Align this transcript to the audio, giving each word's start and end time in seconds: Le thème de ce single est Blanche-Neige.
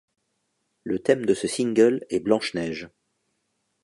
Le 0.83 0.97
thème 0.97 1.27
de 1.27 1.35
ce 1.35 1.47
single 1.47 2.03
est 2.09 2.21
Blanche-Neige. 2.21 2.89